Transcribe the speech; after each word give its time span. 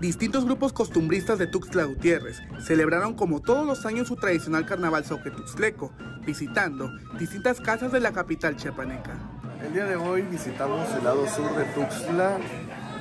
Distintos 0.00 0.46
grupos 0.46 0.72
costumbristas 0.72 1.38
de 1.38 1.46
Tuxtla 1.46 1.84
Gutiérrez 1.84 2.40
celebraron 2.58 3.12
como 3.12 3.42
todos 3.42 3.66
los 3.66 3.84
años 3.84 4.08
su 4.08 4.16
tradicional 4.16 4.64
carnaval 4.64 5.04
Tuxtleco, 5.30 5.92
visitando 6.24 6.90
distintas 7.18 7.60
casas 7.60 7.92
de 7.92 8.00
la 8.00 8.10
capital 8.10 8.56
chiapaneca. 8.56 9.18
El 9.62 9.74
día 9.74 9.84
de 9.84 9.96
hoy 9.96 10.22
visitamos 10.22 10.88
el 10.96 11.04
lado 11.04 11.28
sur 11.28 11.54
de 11.54 11.64
Tuxtla, 11.74 12.38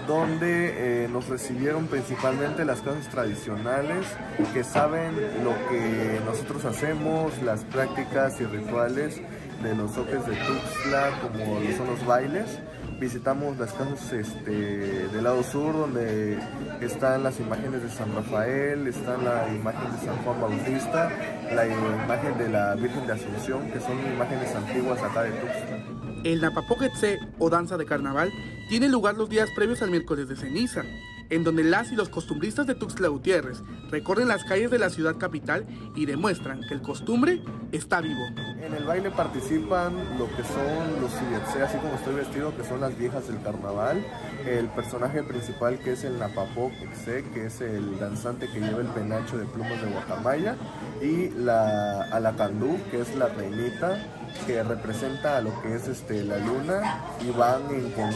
donde 0.10 1.06
eh, 1.06 1.08
nos 1.08 1.30
recibieron 1.30 1.88
principalmente 1.88 2.66
las 2.66 2.82
casas 2.82 3.08
tradicionales 3.08 4.06
que 4.54 4.66
saben 4.66 5.16
lo 5.46 5.54
que 5.70 6.20
nosotros 6.26 6.66
hacemos, 6.66 7.32
las 7.44 7.64
prácticas 7.64 8.42
y 8.42 8.46
rituales 8.46 9.22
de 9.64 9.74
los 9.74 9.94
soques 9.94 10.26
de 10.26 10.36
Tuxtla, 10.36 11.12
como 11.22 11.62
son 11.78 11.88
los 11.88 12.06
bailes 12.06 12.60
visitamos 13.00 13.58
las 13.58 13.74
casas 13.74 14.12
este, 14.12 14.52
del 14.52 15.24
lado 15.24 15.42
sur 15.44 15.74
donde 15.74 16.38
están 16.82 17.24
las 17.24 17.40
imágenes 17.40 17.84
de 17.84 17.90
San 17.90 18.14
Rafael, 18.14 18.88
está 18.88 19.18
la 19.18 19.48
imagen 19.54 19.92
de 19.92 20.06
San 20.06 20.18
Juan 20.18 20.42
Bautista, 20.42 21.10
la 21.54 21.66
imagen 21.66 22.38
de 22.38 22.50
la 22.50 22.76
Virgen 22.76 23.08
de 23.08 23.14
Asunción, 23.14 23.72
que 23.72 23.80
son 23.80 23.98
imágenes 24.14 24.54
antiguas 24.54 25.02
acá 25.02 25.24
de 25.24 25.32
Tuxtla. 25.32 26.22
El 26.24 26.42
Napapoquetse 26.42 27.20
o 27.40 27.50
danza 27.50 27.78
de 27.78 27.86
carnaval 27.86 28.30
tiene 28.70 28.88
lugar 28.88 29.18
los 29.18 29.30
días 29.30 29.50
previos 29.56 29.82
al 29.82 29.90
miércoles 29.90 30.30
de 30.30 30.36
ceniza, 30.36 30.84
en 31.32 31.44
donde 31.44 31.64
las 31.64 31.92
y 31.92 31.96
los 31.96 32.08
costumbristas 32.08 32.68
de 32.68 32.76
Tuxtla 32.76 33.08
Gutiérrez 33.08 33.64
recorren 33.90 34.28
las 34.28 34.44
calles 34.44 34.70
de 34.70 34.78
la 34.78 34.92
ciudad 34.92 35.18
capital 35.18 35.66
y 35.96 36.06
demuestran 36.06 36.62
que 36.68 36.76
el 36.76 36.82
costumbre 36.84 37.42
está 37.72 38.00
vivo. 38.00 38.22
En 38.62 38.76
el 38.76 38.84
baile 38.84 39.10
participan 39.10 39.96
lo 40.20 40.28
que 40.36 40.44
son 40.44 41.02
los 41.02 41.12
siyetse, 41.12 41.64
así 41.64 41.78
como 41.80 41.96
estoy 41.96 42.14
vestido, 42.14 42.56
que 42.56 42.64
son 42.64 42.82
las 42.82 42.96
viejas 42.96 43.28
del 43.28 43.42
carnaval, 43.42 44.06
el 44.46 44.68
personaje 44.68 45.24
principal 45.24 45.80
que 45.80 45.94
es 45.94 46.04
el 46.04 46.20
Napapoquetse, 46.20 47.26
que 47.34 47.48
es 47.48 47.62
el 47.62 48.00
danzante 48.00 48.48
que 48.48 48.60
lleva 48.60 48.82
el 48.82 48.88
penacho 48.88 49.40
de 49.40 49.46
plumas 49.46 49.82
de 49.82 49.90
guacamaya, 49.90 50.56
y 51.02 51.30
la 51.30 52.04
Alacandú, 52.12 52.78
que 52.92 53.02
es 53.02 53.16
la 53.16 53.30
reinita, 53.30 53.98
que 54.46 54.64
representa 54.64 55.38
a 55.38 55.42
lo 55.42 55.62
que 55.62 55.76
es 55.76 55.88
este, 55.88 56.24
la 56.24 56.38
luna 56.38 57.02
y 57.22 57.32
van 57.32 57.64
en 57.72 57.92
con, 57.92 58.12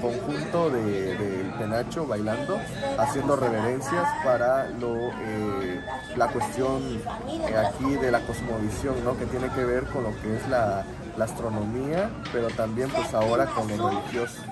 conjunto 0.00 0.70
del 0.70 1.18
de, 1.18 1.52
penacho 1.58 2.06
bailando, 2.06 2.58
haciendo 2.98 3.36
reverencias 3.36 4.06
para 4.24 4.68
lo, 4.70 5.10
eh, 5.20 5.80
la 6.16 6.28
cuestión 6.28 7.00
eh, 7.28 7.56
aquí 7.56 7.94
de 7.94 8.10
la 8.10 8.20
cosmovisión, 8.26 8.94
¿no? 9.04 9.16
que 9.16 9.26
tiene 9.26 9.48
que 9.50 9.64
ver 9.64 9.84
con 9.84 10.04
lo 10.04 10.10
que 10.20 10.36
es 10.36 10.48
la, 10.48 10.84
la 11.16 11.24
astronomía, 11.24 12.10
pero 12.32 12.48
también 12.48 12.90
pues 12.90 13.12
ahora 13.14 13.46
con 13.46 13.68
lo 13.76 13.88
religioso. 13.88 14.42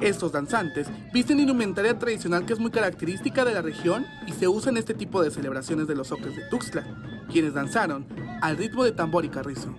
Estos 0.00 0.32
danzantes 0.32 0.88
visten 1.12 1.40
indumentaria 1.40 1.98
tradicional 1.98 2.44
que 2.44 2.52
es 2.52 2.58
muy 2.58 2.70
característica 2.70 3.44
de 3.44 3.54
la 3.54 3.62
región 3.62 4.04
y 4.26 4.32
se 4.32 4.48
usa 4.48 4.70
en 4.70 4.76
este 4.76 4.92
tipo 4.92 5.22
de 5.22 5.30
celebraciones 5.30 5.86
de 5.86 5.94
los 5.94 6.10
ocres 6.10 6.36
de 6.36 6.42
Tuxtla, 6.48 6.84
quienes 7.30 7.54
danzaron 7.54 8.06
al 8.42 8.56
ritmo 8.56 8.84
de 8.84 8.92
tambor 8.92 9.24
y 9.24 9.28
carrizo. 9.28 9.74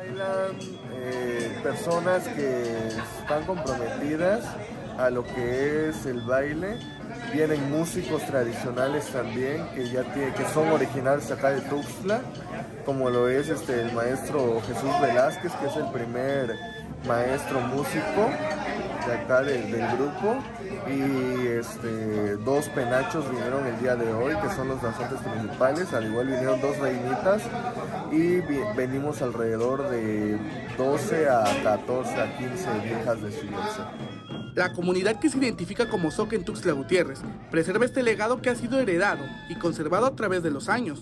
Bailan 0.00 0.56
eh, 0.94 1.60
personas 1.62 2.26
que 2.28 2.88
están 3.20 3.44
comprometidas 3.44 4.46
a 4.96 5.10
lo 5.10 5.24
que 5.24 5.90
es 5.90 6.06
el 6.06 6.22
baile. 6.22 6.78
Vienen 7.34 7.70
músicos 7.70 8.24
tradicionales 8.24 9.04
también 9.08 9.68
que 9.74 9.90
ya 9.90 10.02
tiene, 10.14 10.32
que 10.32 10.44
son 10.54 10.68
originales 10.68 11.30
acá 11.30 11.50
de 11.50 11.60
Tuxtla, 11.60 12.22
como 12.86 13.10
lo 13.10 13.28
es 13.28 13.50
este 13.50 13.78
el 13.82 13.92
maestro 13.92 14.62
Jesús 14.62 15.00
Velázquez, 15.02 15.52
que 15.56 15.66
es 15.66 15.76
el 15.76 15.90
primer 15.90 16.56
maestro 17.06 17.60
músico 17.60 18.30
de 19.06 19.14
acá 19.14 19.42
del 19.42 19.70
grupo 19.96 20.36
y 20.86 21.46
este, 21.46 22.36
dos 22.36 22.68
penachos 22.70 23.30
vinieron 23.30 23.66
el 23.66 23.78
día 23.80 23.96
de 23.96 24.12
hoy 24.12 24.34
que 24.36 24.54
son 24.54 24.68
los 24.68 24.80
danzantes 24.80 25.18
principales, 25.20 25.92
al 25.92 26.06
igual 26.06 26.26
vinieron 26.26 26.60
dos 26.60 26.78
reinitas 26.78 27.42
y 28.12 28.40
venimos 28.76 29.22
alrededor 29.22 29.88
de 29.90 30.38
12 30.76 31.28
a 31.28 31.44
14 31.62 32.20
a 32.20 32.38
15 32.38 32.80
viejas 32.84 33.22
de 33.22 33.32
Silencio. 33.32 33.84
La 34.54 34.72
comunidad 34.72 35.20
que 35.20 35.28
se 35.28 35.38
identifica 35.38 35.88
como 35.88 36.10
Soque 36.10 36.36
en 36.36 36.44
Tuxtla 36.44 36.72
Gutiérrez 36.72 37.20
preserva 37.50 37.84
este 37.84 38.02
legado 38.02 38.42
que 38.42 38.50
ha 38.50 38.54
sido 38.54 38.80
heredado 38.80 39.24
y 39.48 39.54
conservado 39.54 40.06
a 40.06 40.16
través 40.16 40.42
de 40.42 40.50
los 40.50 40.68
años. 40.68 41.00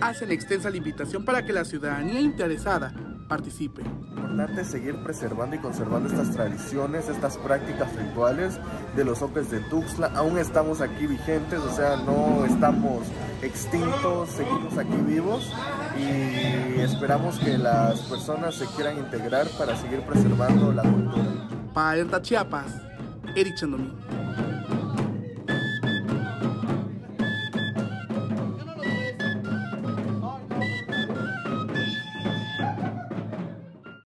Hacen 0.00 0.32
extensa 0.32 0.70
la 0.70 0.76
invitación 0.76 1.24
para 1.24 1.44
que 1.44 1.52
la 1.52 1.64
ciudadanía 1.64 2.20
interesada 2.20 2.92
participe. 3.28 3.82
Importante 3.82 4.64
seguir 4.64 4.96
preservando 5.04 5.54
y 5.54 5.60
conservando 5.60 6.08
estas 6.08 6.32
tradiciones, 6.32 7.08
estas 7.08 7.36
prácticas 7.38 7.94
rituales 7.94 8.58
de 8.96 9.04
los 9.04 9.22
Ocres 9.22 9.50
de 9.50 9.60
Tuxtla. 9.60 10.08
Aún 10.16 10.36
estamos 10.38 10.80
aquí 10.80 11.06
vigentes, 11.06 11.60
o 11.60 11.70
sea, 11.70 11.96
no 11.96 12.44
estamos 12.44 13.04
extintos, 13.42 14.30
seguimos 14.30 14.76
aquí 14.76 14.96
vivos 15.06 15.52
y 15.98 16.80
esperamos 16.80 17.38
que 17.38 17.56
las 17.58 18.00
personas 18.00 18.54
se 18.54 18.66
quieran 18.66 18.98
integrar 18.98 19.48
para 19.58 19.76
seguir 19.76 20.00
preservando 20.02 20.72
la 20.72 20.82
cultura. 20.82 21.48
Para 21.72 22.22
Chiapas, 22.22 22.66
Eric 23.34 23.56
Chandomí. 23.56 24.19